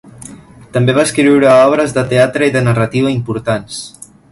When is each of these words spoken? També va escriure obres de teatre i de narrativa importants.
També 0.77 0.95
va 0.99 1.03
escriure 1.09 1.51
obres 1.67 1.93
de 1.99 2.05
teatre 2.15 2.49
i 2.51 2.55
de 2.57 2.65
narrativa 2.71 3.15
importants. 3.21 3.79